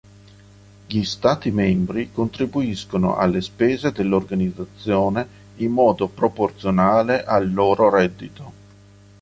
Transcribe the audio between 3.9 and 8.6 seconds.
dell'organizzazione in modo proporzionale al loro reddito.